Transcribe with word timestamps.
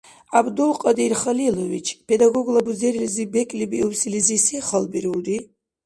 ГӀябдулкьадир 0.33 1.13
Халилович, 1.21 1.87
педагогла 2.07 2.59
бузерилизиб 2.65 3.29
бекӀлибиубсилизи 3.33 4.37
се 4.45 4.57
халбирулри? 4.67 5.37